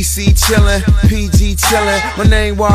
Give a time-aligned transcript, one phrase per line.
[0.00, 0.80] DC chillin',
[1.10, 2.16] PG chillin'.
[2.16, 2.70] My name Wale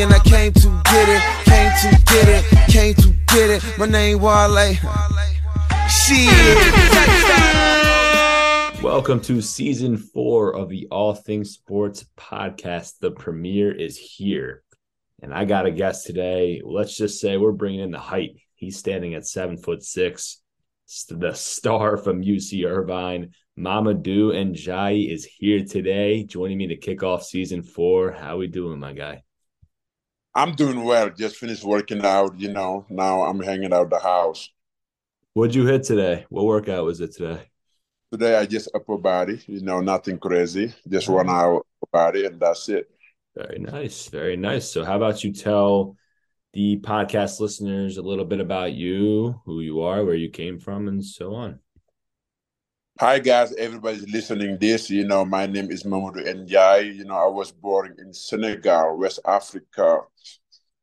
[0.00, 3.78] and I came to get it, came to get it, came to get it.
[3.78, 4.76] My name Wale.
[5.90, 6.32] Shit.
[8.82, 12.98] Welcome to season four of the All Things Sports podcast.
[13.00, 14.62] The premiere is here.
[15.20, 16.62] And I got a guest today.
[16.64, 18.36] Let's just say we're bringing in the height.
[18.54, 20.40] He's standing at seven foot six.
[21.10, 27.24] The star from UC Irvine, Mamadou N'Diaye is here today, joining me to kick off
[27.24, 28.12] season four.
[28.12, 29.22] How we doing, my guy?
[30.34, 31.10] I'm doing well.
[31.10, 32.38] Just finished working out.
[32.38, 34.48] You know, now I'm hanging out the house.
[35.34, 36.26] What'd you hit today?
[36.30, 37.50] What workout was it today?
[38.12, 39.42] Today I just upper body.
[39.46, 40.72] You know, nothing crazy.
[40.88, 42.88] Just one hour upper body, and that's it.
[43.36, 44.08] Very nice.
[44.08, 44.70] Very nice.
[44.70, 45.96] So, how about you tell
[46.52, 50.88] the podcast listeners a little bit about you, who you are, where you came from,
[50.88, 51.58] and so on?
[53.00, 54.90] Hi guys, everybody's listening this.
[54.90, 56.96] You know, my name is Mamadou N'Diaye.
[56.96, 60.00] You know, I was born in Senegal, West Africa,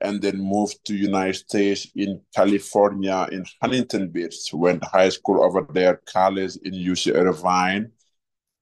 [0.01, 4.33] and then moved to United States in California in Huntington Beach.
[4.51, 7.91] Went high school over there, college in UC Irvine,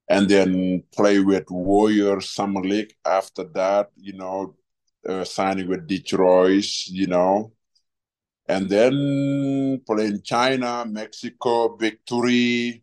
[0.10, 2.94] and then play with Warriors Summer League.
[3.06, 4.54] After that, you know,
[5.08, 6.66] uh, signing with Detroit.
[6.88, 7.54] You know,
[8.50, 12.82] and then play in China, Mexico, Three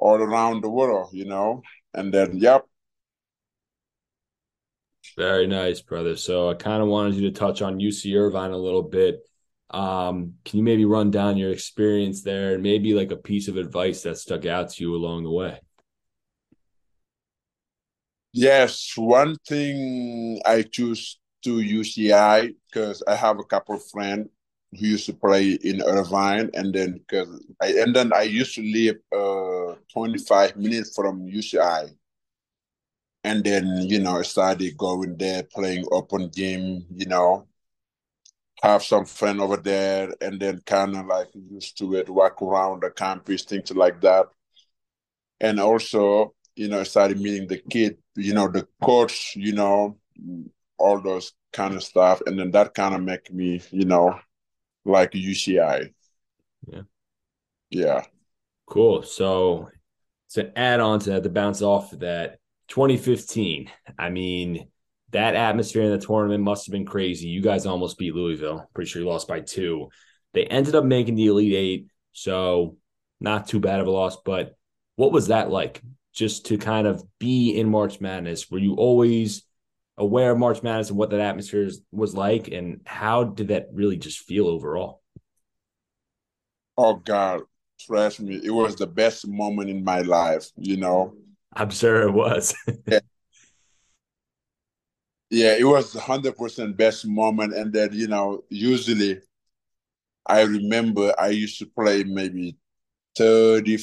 [0.00, 1.62] all around the world, you know.
[1.94, 2.64] And then, yep.
[5.16, 6.16] Very nice, brother.
[6.16, 9.20] So I kind of wanted you to touch on UC Irvine a little bit.
[9.70, 13.56] Um, can you maybe run down your experience there and maybe like a piece of
[13.56, 15.60] advice that stuck out to you along the way?
[18.32, 24.28] Yes, one thing I choose to UCI because I have a couple of friends
[24.78, 27.28] who used to play in Irvine, and then because
[27.60, 31.88] I and then I used to live uh 25 minutes from UCI,
[33.24, 37.48] and then you know I started going there playing open game, you know,
[38.62, 42.82] have some friend over there, and then kind of like used to it, walk around
[42.82, 44.26] the campus, things like that,
[45.40, 49.98] and also you know I started meeting the kid, you know, the coach, you know,
[50.78, 54.20] all those kind of stuff, and then that kind of make me, you know
[54.84, 55.92] like UCI.
[56.66, 56.82] Yeah.
[57.70, 58.04] Yeah.
[58.66, 59.02] Cool.
[59.02, 59.68] So
[60.30, 63.70] to add on to that, to bounce off of that, 2015.
[63.98, 64.68] I mean,
[65.10, 67.28] that atmosphere in the tournament must have been crazy.
[67.28, 68.68] You guys almost beat Louisville.
[68.74, 69.88] Pretty sure you lost by two.
[70.32, 71.86] They ended up making the Elite Eight.
[72.12, 72.76] So
[73.20, 74.18] not too bad of a loss.
[74.24, 74.54] But
[74.96, 75.82] what was that like?
[76.12, 78.50] Just to kind of be in March Madness?
[78.50, 79.42] Were you always
[80.00, 83.98] aware of March Madness and what that atmosphere was like, and how did that really
[83.98, 85.02] just feel overall?
[86.76, 87.42] Oh God,
[87.78, 90.48] trust me, it was the best moment in my life.
[90.56, 91.14] You know,
[91.52, 92.54] I'm sure it was.
[92.86, 93.00] yeah.
[95.28, 99.20] yeah, it was hundred percent best moment, and then you know, usually,
[100.26, 102.56] I remember I used to play maybe
[103.18, 103.78] 30,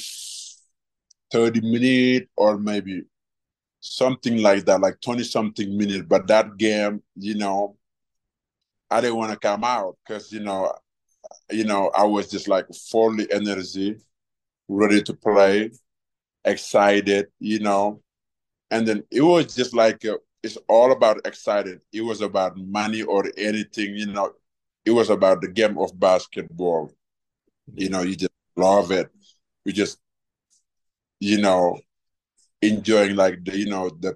[1.31, 3.03] 30 minutes or maybe
[3.95, 6.05] something like that, like 20 something minutes.
[6.07, 7.77] But that game, you know,
[8.89, 10.73] I didn't want to come out because, you know,
[11.51, 13.97] you know, I was just like fully energy,
[14.67, 15.71] ready to play,
[16.45, 18.01] excited, you know.
[18.71, 21.81] And then it was just like, a, it's all about excited.
[21.93, 24.33] It was about money or anything, you know.
[24.85, 26.93] It was about the game of basketball.
[27.73, 29.09] You know, you just love it.
[29.65, 29.99] You just,
[31.19, 31.79] you know,
[32.61, 34.15] enjoying like the you know the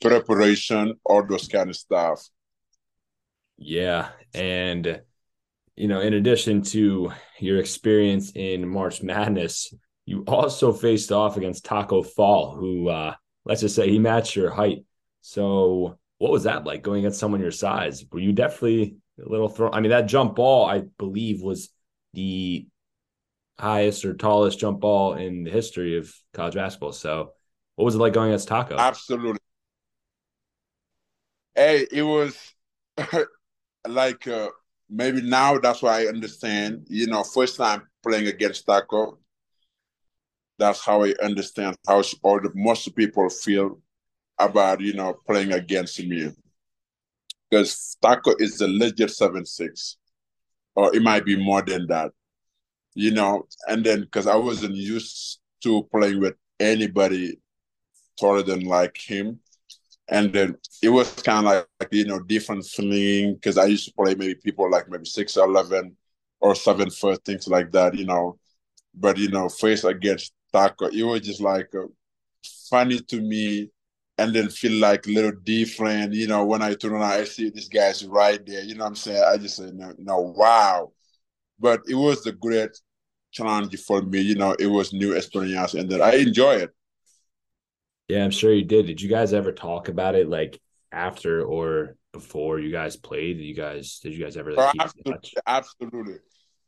[0.00, 2.28] preparation, all those kind of stuff.
[3.56, 5.00] Yeah, and
[5.76, 9.74] you know, in addition to your experience in March Madness,
[10.06, 13.14] you also faced off against Tacko Fall, who uh,
[13.44, 14.84] let's just say he matched your height.
[15.20, 18.04] So, what was that like going against someone your size?
[18.12, 19.74] Were you definitely a little thrown?
[19.74, 21.70] I mean, that jump ball, I believe, was
[22.12, 22.66] the
[23.58, 26.92] highest or tallest jump ball in the history of college basketball.
[26.92, 27.32] So,
[27.76, 28.76] what was it like going against Tacko?
[28.76, 29.40] Absolutely.
[31.54, 32.36] Hey, it was
[33.88, 34.48] like uh,
[34.88, 36.86] maybe now that's why I understand.
[36.88, 39.18] You know, first time playing against Tacko,
[40.58, 43.80] that's how I understand how all the most people feel
[44.38, 46.30] about you know playing against me.
[47.50, 49.96] Because Tacko is a legit seven six,
[50.76, 52.12] or it might be more than that.
[52.94, 57.38] You know, and then because I wasn't used to playing with anybody
[58.18, 59.40] taller than like him.
[60.08, 63.94] And then it was kind of like, you know, different feeling because I used to
[63.94, 65.92] play maybe people like maybe 6'11
[66.40, 68.38] or 7 foot, things like that, you know.
[68.94, 71.86] But, you know, face against Tacko, it was just like uh,
[72.70, 73.70] funny to me
[74.18, 76.12] and then feel like a little different.
[76.12, 78.62] You know, when I turn around, I see this guy's right there.
[78.62, 79.24] You know what I'm saying?
[79.26, 80.92] I just say, no, no, wow.
[81.58, 82.70] But it was a great
[83.32, 84.20] challenge for me.
[84.20, 86.70] You know, it was new experience, and that I enjoy it.
[88.08, 88.86] Yeah, I'm sure you did.
[88.86, 90.60] Did you guys ever talk about it like
[90.92, 93.38] after or before you guys played?
[93.38, 96.16] Did you guys did you guys ever like, oh, absolutely, absolutely.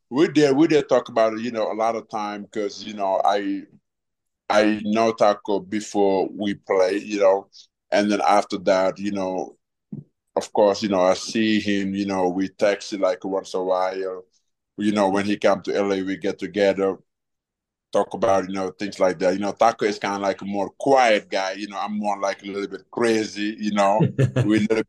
[0.09, 2.94] We did we did talk about it, you know, a lot of time because you
[2.94, 3.62] know I
[4.49, 7.49] I know Tacko before we play, you know,
[7.91, 9.56] and then after that, you know,
[10.37, 14.25] of course, you know, I see him, you know, we text like once a while.
[14.79, 16.99] You know, when he come to LA, we get together,
[17.97, 19.35] talk about, you know, things like that.
[19.35, 21.53] You know, Tacko is kind of like a more quiet guy.
[21.53, 24.01] You know, I'm more like a little bit crazy, you know,
[24.45, 24.85] we little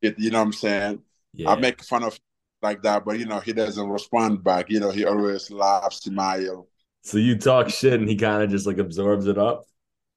[0.00, 1.02] bit, you know what I'm saying?
[1.34, 1.50] Yeah.
[1.50, 2.18] I make fun of
[2.60, 4.70] like that, but you know, he doesn't respond back.
[4.70, 6.68] You know, he always laughs, smile.
[7.02, 9.64] So you talk shit and he kind of just like absorbs it up.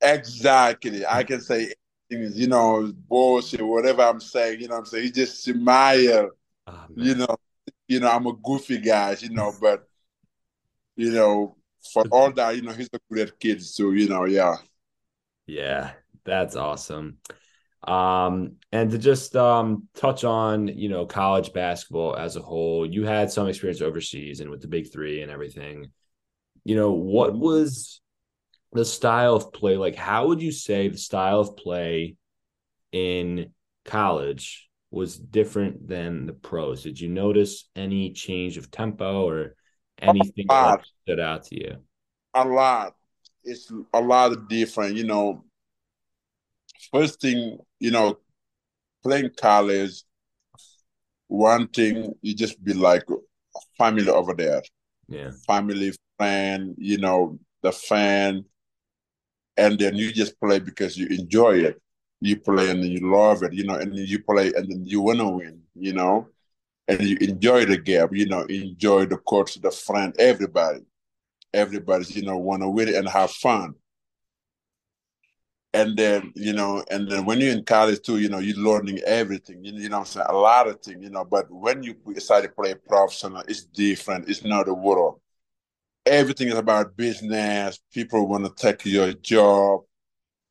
[0.01, 1.05] Exactly.
[1.05, 1.73] I can say
[2.09, 5.05] things, you know, bullshit, whatever I'm saying, you know I'm saying?
[5.05, 6.29] He just smile.
[6.67, 7.35] Oh, you know,
[7.87, 9.87] you know, I'm a goofy guy, you know, but
[10.95, 11.55] you know,
[11.93, 13.63] for all that, you know, he's a great kid.
[13.63, 14.55] So, you know, yeah.
[15.47, 15.91] Yeah,
[16.23, 17.17] that's awesome.
[17.87, 23.05] Um, and to just um touch on, you know, college basketball as a whole, you
[23.05, 25.91] had some experience overseas and with the big three and everything
[26.65, 28.01] you know, what was
[28.73, 29.95] the style of play like?
[29.95, 32.17] How would you say the style of play
[32.91, 33.53] in
[33.85, 36.83] college was different than the pros?
[36.83, 39.55] Did you notice any change of tempo or
[39.99, 41.77] anything that stood out to you?
[42.33, 42.95] A lot.
[43.43, 45.43] It's a lot of different, you know.
[46.91, 48.17] First thing, you know,
[49.03, 50.03] playing college,
[51.27, 53.03] one thing you just be like
[53.77, 54.61] family over there.
[55.07, 55.31] Yeah.
[55.45, 58.45] Family, fan, you know, the fan,
[59.57, 61.81] and then you just play because you enjoy it.
[62.21, 65.19] You play and you love it, you know, and you play and then you want
[65.19, 66.27] to win, you know,
[66.87, 70.81] and you enjoy the game, you know, enjoy the coach, the friend, everybody.
[71.53, 73.75] Everybody's, you know, want to win it and have fun.
[75.73, 78.99] And then, you know, and then when you're in college too, you know, you're learning
[79.05, 80.27] everything, you, you know I'm saying?
[80.29, 84.29] A lot of things, you know, but when you decide to play professional, it's different.
[84.29, 85.19] It's not the world
[86.05, 87.79] everything is about business.
[87.93, 89.81] People want to take your job.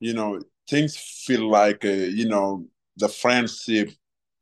[0.01, 2.67] You know, things feel like, uh, you know,
[2.97, 3.91] the friendship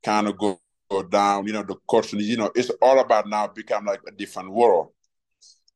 [0.05, 0.59] kind of go,
[0.93, 1.47] go down.
[1.47, 4.89] You know, the culture, you know, it's all about now become like a different world.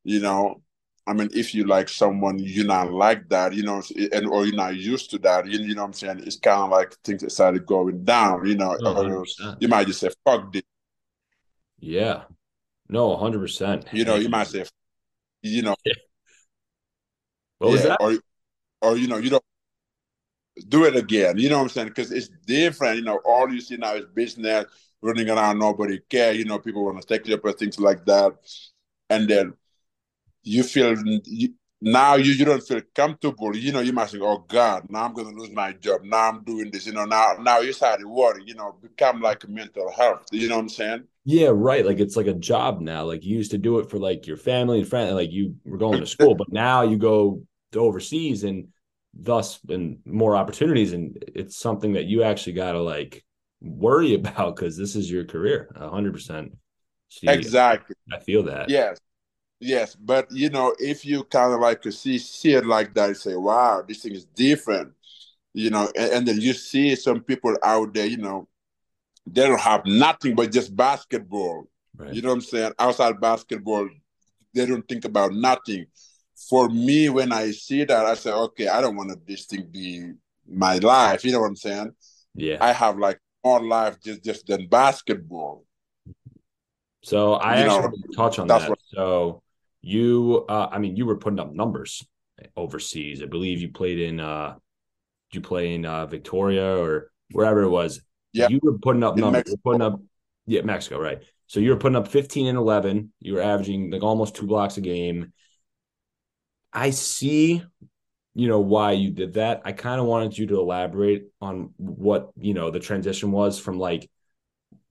[0.04, 0.62] You know,
[1.06, 3.82] I mean, if you like someone, you're not like that, you know,
[4.12, 6.20] and or you're not used to that, you, you know what I'm saying?
[6.26, 9.24] It's kind of like things started going down, you know, oh,
[9.60, 10.62] you might just say, fuck this.
[11.78, 12.24] Yeah.
[12.88, 13.92] No, 100%.
[13.92, 14.64] You know, you might say,
[15.42, 15.76] you know.
[17.58, 17.98] What was that?
[18.00, 18.14] Or,
[18.82, 19.44] or you know, you don't
[20.68, 21.38] do it again.
[21.38, 21.88] You know what I'm saying?
[21.88, 22.96] Because it's different.
[22.96, 24.66] You know, all you see now is business
[25.06, 25.58] running around.
[25.58, 26.32] Nobody care.
[26.32, 28.32] You know, people want to take your things like that,
[29.08, 29.54] and then
[30.42, 30.94] you feel
[31.24, 33.54] you, now you, you don't feel comfortable.
[33.54, 36.02] You know, you might think, oh God, now I'm gonna lose my job.
[36.04, 36.86] Now I'm doing this.
[36.86, 38.42] You know, now now you start to worry.
[38.46, 40.26] You know, become like mental health.
[40.32, 41.04] You know what I'm saying?
[41.24, 41.84] Yeah, right.
[41.84, 43.04] Like it's like a job now.
[43.04, 45.78] Like you used to do it for like your family and friends, like you were
[45.78, 47.42] going to school, but now you go
[47.72, 48.68] to overseas and
[49.12, 50.92] thus and more opportunities.
[50.92, 53.24] And it's something that you actually got to like
[53.60, 56.56] worry about because this is your career, hundred percent.
[57.22, 57.96] Exactly.
[58.12, 58.68] I feel that.
[58.68, 58.98] Yes.
[59.60, 59.94] Yes.
[59.94, 63.34] But you know, if you kind of like to see see it like that, say,
[63.34, 64.92] wow, this thing is different,
[65.54, 68.48] you know, and, and then you see some people out there, you know,
[69.26, 71.68] they don't have nothing but just basketball.
[71.96, 72.12] Right.
[72.12, 72.72] You know what I'm saying?
[72.78, 73.88] Outside basketball,
[74.54, 75.86] they don't think about nothing.
[76.48, 80.12] For me, when I see that, I say, okay, I don't want this thing be
[80.46, 81.24] my life.
[81.24, 81.92] You know what I'm saying?
[82.34, 82.58] Yeah.
[82.60, 85.64] I have like more life just just than basketball.
[87.02, 88.68] So I you actually know, touch on that.
[88.68, 88.78] What...
[88.92, 89.42] so
[89.80, 92.04] you, uh, I mean, you were putting up numbers
[92.56, 93.22] overseas.
[93.22, 94.56] I believe you played in, uh,
[95.32, 98.00] you play in uh, Victoria or wherever it was.
[98.32, 98.48] Yeah.
[98.48, 99.44] You were putting up numbers.
[99.46, 100.00] You're putting up
[100.46, 101.22] yeah, Mexico, right.
[101.46, 103.12] So you were putting up 15 and 11.
[103.20, 105.32] You were averaging like almost two blocks a game.
[106.72, 107.62] I see,
[108.36, 109.62] you know, why you did that.
[109.64, 113.78] I kind of wanted you to elaborate on what, you know, the transition was from
[113.78, 114.10] like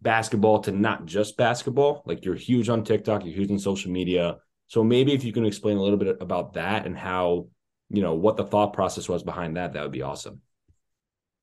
[0.01, 2.01] basketball to not just basketball.
[2.07, 4.37] Like you're huge on TikTok, you're huge on social media.
[4.65, 7.49] So maybe if you can explain a little bit about that and how,
[7.91, 10.41] you know, what the thought process was behind that, that would be awesome.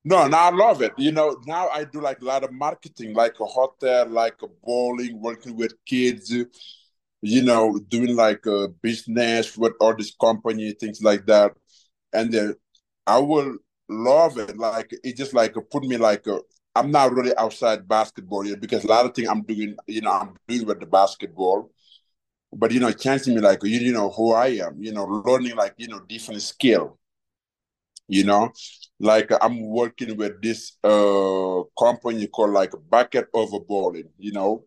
[0.03, 0.91] No, now I love it.
[0.97, 4.47] You know, now I do like a lot of marketing, like a hotel, like a
[4.61, 6.35] bowling, working with kids,
[7.21, 11.53] you know, doing like a business with all this company, things like that.
[12.13, 12.55] And then
[13.07, 13.57] I will
[13.89, 14.57] love it.
[14.57, 16.39] Like it just like put me like a,
[16.75, 20.11] I'm not really outside basketball yet because a lot of things I'm doing, you know,
[20.11, 21.71] I'm doing with the basketball.
[22.53, 25.55] But you know, changing me like you, you know who I am, you know, learning
[25.55, 26.99] like you know different skill.
[28.07, 28.51] You know,
[28.99, 34.65] like I'm working with this uh company called like Bucket Overballing, you know,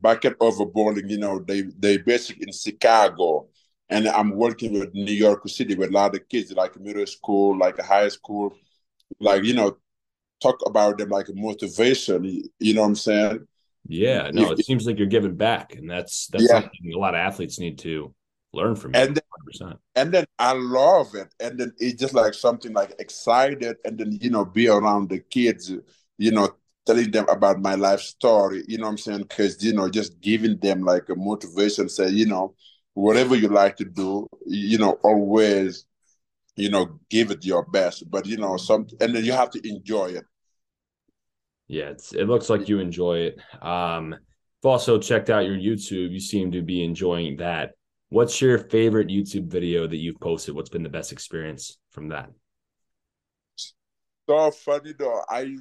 [0.00, 3.48] Bucket Overballing, you know, they they basically in Chicago
[3.88, 7.56] and I'm working with New York City with a lot of kids, like middle school,
[7.58, 8.54] like high school,
[9.20, 9.76] like you know,
[10.42, 12.42] talk about them like motivation.
[12.58, 13.46] You know what I'm saying?
[13.86, 16.60] Yeah, no, it seems like you're giving back, and that's that's yeah.
[16.60, 18.14] something a lot of athletes need to
[18.54, 19.00] learn from you.
[19.00, 19.78] And then, 100%.
[19.94, 24.12] and then I love it, and then it's just like something like excited, and then
[24.12, 25.70] you know, be around the kids,
[26.16, 26.54] you know,
[26.86, 28.64] telling them about my life story.
[28.66, 29.22] You know what I'm saying?
[29.22, 32.54] Because you know, just giving them like a motivation, say, you know
[32.94, 35.86] whatever you like to do, you know, always,
[36.56, 38.08] you know, give it your best.
[38.10, 40.24] But you know, some and then you have to enjoy it.
[41.66, 43.38] Yeah, it's, it looks like you enjoy it.
[43.62, 46.12] Um, I've also checked out your YouTube.
[46.12, 47.72] You seem to be enjoying that.
[48.10, 50.54] What's your favorite YouTube video that you've posted?
[50.54, 52.30] What's been the best experience from that?
[54.28, 55.22] So funny though.
[55.28, 55.56] I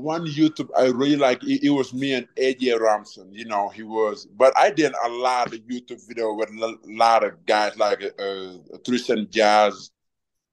[0.00, 3.32] one YouTube I really like it, it, was me and AJ Ramson.
[3.32, 7.24] You know, he was, but I did a lot of YouTube video with a lot
[7.24, 9.90] of guys like uh, Tristan Jass,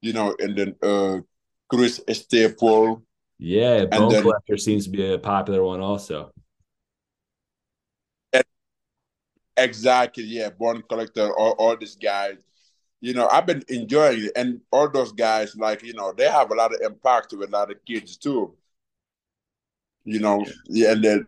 [0.01, 1.19] you know, and then uh,
[1.69, 3.03] Chris Staple.
[3.37, 6.31] Yeah, Bone then, Collector seems to be a popular one also.
[9.57, 12.37] Exactly, yeah, Bone Collector, all, all these guys.
[13.01, 16.51] You know, I've been enjoying it, and all those guys, like you know, they have
[16.51, 18.55] a lot of impact with a lot of kids too
[20.03, 21.27] you know, yeah, and then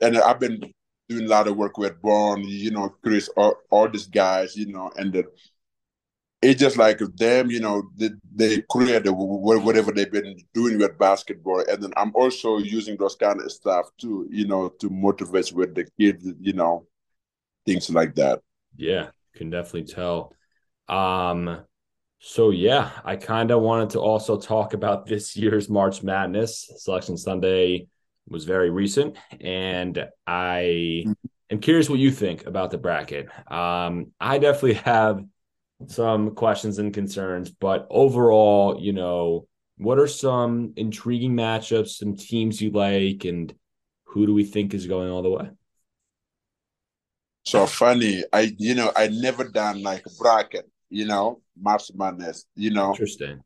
[0.00, 0.72] and I've been
[1.08, 4.66] doing a lot of work with Bone, you know, Chris, all, all these guys, you
[4.66, 5.24] know, and
[6.40, 11.64] it's just like them, you know, they, they create whatever they've been doing with basketball,
[11.68, 15.74] and then I'm also using those kind of stuff too, you know, to motivate with
[15.74, 16.86] the kids, you know,
[17.66, 18.40] things like that.
[18.76, 20.32] Yeah, can definitely tell.
[20.88, 21.64] Um,
[22.20, 27.16] so yeah, I kind of wanted to also talk about this year's March Madness Selection
[27.16, 27.88] Sunday
[28.28, 31.04] was very recent, and I
[31.50, 33.28] am curious what you think about the bracket.
[33.50, 35.24] Um, I definitely have
[35.86, 42.60] some questions and concerns, but overall, you know, what are some intriguing matchups, some teams
[42.60, 43.54] you like, and
[44.04, 45.50] who do we think is going all the way?
[47.44, 52.44] So funny, I you know I never done like a bracket, you know, March Madness,
[52.54, 52.90] you know.
[52.90, 53.40] Interesting.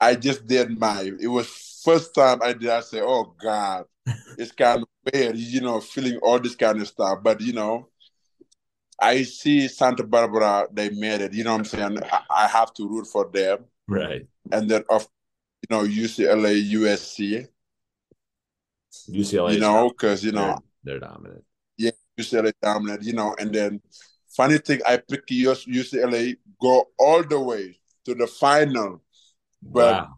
[0.00, 1.12] I just did my.
[1.20, 2.68] It was first time I did.
[2.68, 3.84] I say, "Oh God,
[4.38, 7.18] it's kind of weird," you know, feeling all this kind of stuff.
[7.22, 7.88] But you know,
[9.00, 10.68] I see Santa Barbara.
[10.72, 11.32] They made it.
[11.32, 11.98] You know what I'm saying?
[12.30, 13.64] I, have to root for them.
[13.86, 14.26] Right.
[14.52, 15.06] And then of,
[15.68, 17.46] you know, UCLA, USC.
[19.10, 19.54] UCLA.
[19.54, 21.44] You know, because you know they're, they're dominant.
[21.76, 23.02] Yeah, UCLA dominant.
[23.02, 23.80] You know, and then
[24.36, 29.02] funny thing, I picked UCLA go all the way to the final
[29.62, 30.14] but wow.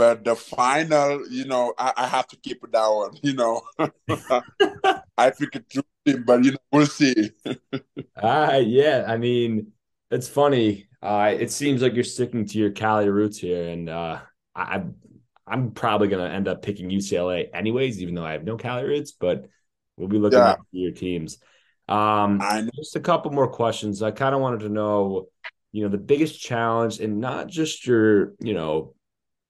[0.00, 3.18] But the final, you know, I, I have to keep it down.
[3.22, 3.60] You know,
[5.18, 7.32] I think it's true, but you know, we'll see.
[8.16, 9.72] uh, yeah, I mean,
[10.10, 10.88] it's funny.
[11.02, 14.20] Uh, it seems like you're sticking to your Cali roots here, and uh,
[14.54, 14.84] I,
[15.46, 19.12] I'm probably gonna end up picking UCLA anyways, even though I have no Cali roots.
[19.12, 19.50] But
[19.98, 20.52] we'll be looking yeah.
[20.52, 21.36] at your teams.
[21.90, 22.40] Um,
[22.74, 24.02] just a couple more questions.
[24.02, 25.28] I kind of wanted to know
[25.72, 28.94] you know, the biggest challenge and not just your, you know,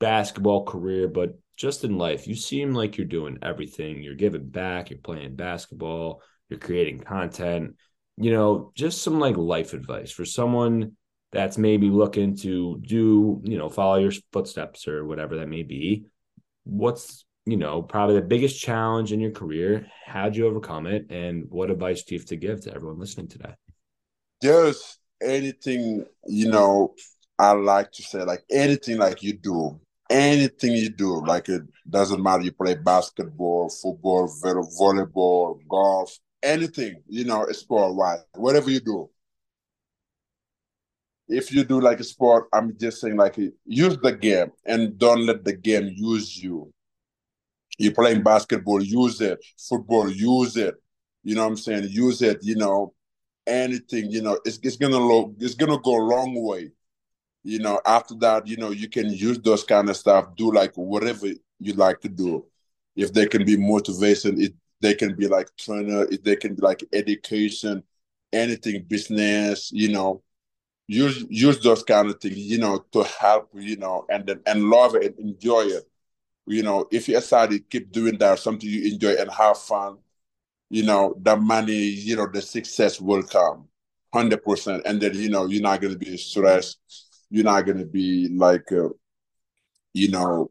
[0.01, 2.27] basketball career, but just in life.
[2.27, 4.03] You seem like you're doing everything.
[4.03, 7.77] You're giving back, you're playing basketball, you're creating content,
[8.17, 10.97] you know, just some like life advice for someone
[11.33, 16.07] that's maybe looking to do, you know, follow your footsteps or whatever that may be.
[16.65, 19.87] What's, you know, probably the biggest challenge in your career?
[20.07, 21.11] How'd you overcome it?
[21.11, 23.55] And what advice do you have to give to everyone listening today?
[24.43, 26.95] Just anything, you know,
[27.39, 29.81] I like to say like anything like you do,
[30.11, 34.29] anything you do, like it doesn't matter you play basketball, football,
[34.79, 39.09] volleyball, golf, anything, you know, sport wise, whatever you do.
[41.29, 45.25] If you do like a sport, I'm just saying like use the game and don't
[45.27, 46.73] let the game use you.
[47.79, 49.39] You're playing basketball, use it.
[49.57, 50.75] Football, use it.
[51.23, 51.87] You know what I'm saying?
[51.89, 52.95] Use it, you know,
[53.47, 56.73] anything, you know, it's, it's gonna look, it's gonna go a long way.
[57.43, 60.75] You know, after that, you know, you can use those kind of stuff, do like
[60.77, 61.27] whatever
[61.59, 62.45] you like to do.
[62.97, 66.63] If they can be motivation, it they can be like trainer, if they can be
[66.63, 67.83] like education,
[68.33, 70.23] anything, business, you know,
[70.89, 74.65] use use those kind of things, you know, to help, you know, and then and
[74.71, 75.85] love it and enjoy it.
[76.47, 79.99] You know, if you decide to keep doing that, something you enjoy and have fun,
[80.71, 83.69] you know, the money, you know, the success will come,
[84.13, 84.83] hundred percent.
[84.87, 86.79] And then you know, you're not gonna be stressed.
[87.31, 88.89] You're not gonna be like, uh,
[89.93, 90.51] you know,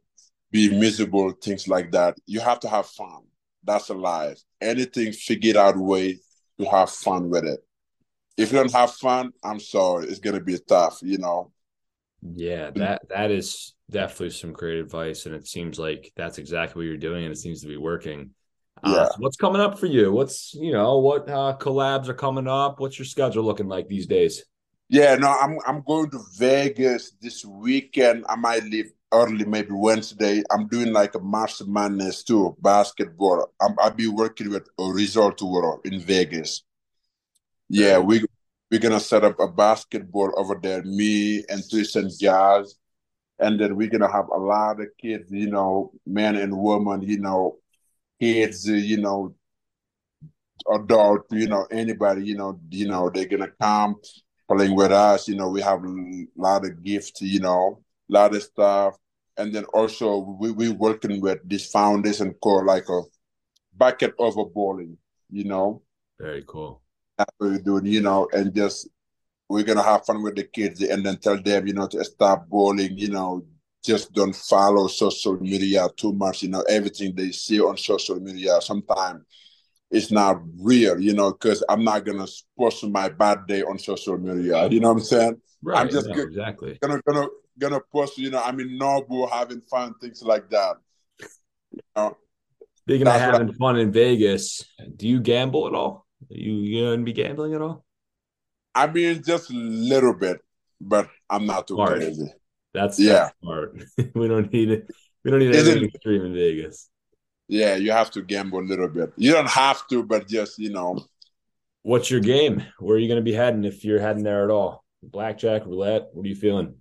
[0.52, 2.18] be miserable, things like that.
[2.26, 3.24] You have to have fun.
[3.64, 4.40] That's a life.
[4.62, 6.20] Anything, figured out way
[6.60, 7.60] to have fun with it
[8.40, 11.52] if you don't have fun, I'm sorry, it's gonna be tough, you know.
[12.36, 16.88] Yeah, that that is definitely some great advice, and it seems like that's exactly what
[16.88, 18.32] you're doing, and it seems to be working.
[18.82, 19.06] Uh, yeah.
[19.10, 20.14] So what's coming up for you?
[20.14, 22.80] What's you know what uh, collabs are coming up?
[22.80, 24.46] What's your schedule looking like these days?
[24.90, 28.26] Yeah, no, I'm I'm going to Vegas this weekend.
[28.28, 30.42] I might leave early, maybe Wednesday.
[30.50, 33.54] I'm doing like a March Madness too, basketball.
[33.62, 36.64] I'm, I'll be working with a resort world in Vegas.
[37.70, 38.26] Yeah, we
[38.72, 40.82] we're gonna set up a basketball over there.
[40.84, 42.74] Me and Tristan Jass,
[43.38, 45.32] and then we're gonna have a lot of kids.
[45.32, 47.04] You know, men and women.
[47.04, 47.58] You know,
[48.20, 48.68] kids.
[48.68, 49.36] You know,
[50.74, 51.26] adult.
[51.32, 52.26] You know, anybody.
[52.26, 53.98] You know, you know they're gonna come
[54.50, 55.28] playing with us.
[55.28, 57.22] You know, we have a lot of gifts.
[57.22, 58.98] You know, a lot of stuff.
[59.38, 63.02] And then also we we working with this foundation called like a
[63.78, 64.98] bucket over bowling.
[65.30, 65.84] You know.
[66.20, 66.82] Very cool
[67.20, 68.88] that's what we're doing, you know, and just
[69.50, 72.48] we're gonna have fun with the kids and then tell them, you know, to stop
[72.48, 73.46] bowling, you know,
[73.84, 78.60] just don't follow social media too much, you know, everything they see on social media
[78.62, 79.26] sometimes
[79.92, 82.28] it's not real, you know, because I'm not gonna
[82.58, 84.68] post my bad day on social media.
[84.68, 85.42] You know what I'm saying?
[85.62, 85.80] Right.
[85.80, 87.28] I'm just no, gonna, exactly gonna gonna
[87.58, 90.78] gonna post, you know, I'm in Nobu having fun, things like that.
[91.72, 92.18] You know,
[92.90, 94.64] Speaking of having I, fun in Vegas,
[94.96, 96.06] do you gamble at all?
[96.30, 97.86] You you gonna be gambling at all?
[98.74, 100.40] I mean, just a little bit,
[100.80, 101.98] but I'm not too smart.
[101.98, 102.34] crazy.
[102.74, 103.84] That's yeah, that's smart.
[104.16, 104.88] we don't need it.
[105.24, 106.90] We don't need anything extreme in Vegas.
[107.50, 109.12] Yeah, you have to gamble a little bit.
[109.18, 111.04] You don't have to, but just you know.
[111.82, 112.64] What's your game?
[112.78, 114.86] Where are you going to be heading if you're heading there at all?
[115.02, 116.10] Blackjack, roulette.
[116.14, 116.76] What are you feeling?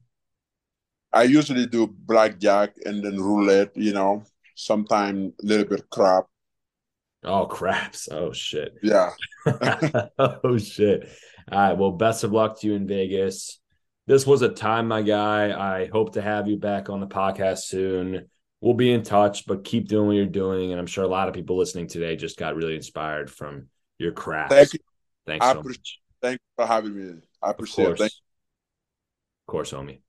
[1.11, 3.75] I usually do blackjack and then roulette.
[3.77, 4.25] You know,
[4.57, 6.27] sometimes a little bit crap.
[7.25, 8.09] Oh craps!
[8.13, 8.75] Oh shit!
[8.83, 9.13] Yeah.
[10.19, 11.09] oh shit!
[11.51, 11.79] All right.
[11.79, 13.59] Well, best of luck to you in Vegas.
[14.07, 15.51] This was a time, my guy.
[15.51, 18.29] I hope to have you back on the podcast soon.
[18.61, 20.73] We'll be in touch, but keep doing what you're doing.
[20.73, 23.69] And I'm sure a lot of people listening today just got really inspired from
[23.99, 24.53] your craft.
[24.53, 24.81] Thank you.
[25.27, 25.99] Thanks I so much.
[26.21, 27.21] Thanks for having me.
[27.43, 28.01] I appreciate it.
[28.01, 28.11] Of
[29.47, 30.01] course, homie.